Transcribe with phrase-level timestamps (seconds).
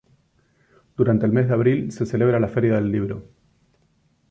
[0.97, 3.23] Durante el mes de abril se celebra la Feria del Libro.